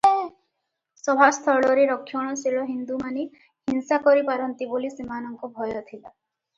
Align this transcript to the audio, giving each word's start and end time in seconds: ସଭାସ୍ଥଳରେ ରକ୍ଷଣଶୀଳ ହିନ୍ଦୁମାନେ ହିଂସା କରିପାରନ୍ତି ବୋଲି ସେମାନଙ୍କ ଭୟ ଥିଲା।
ସଭାସ୍ଥଳରେ 1.01 1.83
ରକ୍ଷଣଶୀଳ 1.91 2.65
ହିନ୍ଦୁମାନେ 2.71 3.29
ହିଂସା 3.45 4.03
କରିପାରନ୍ତି 4.11 4.73
ବୋଲି 4.77 4.95
ସେମାନଙ୍କ 4.99 5.55
ଭୟ 5.61 5.83
ଥିଲା। 5.91 6.07